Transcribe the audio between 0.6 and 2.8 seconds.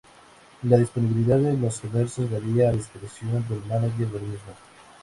La disponibilidad en los comercios varía a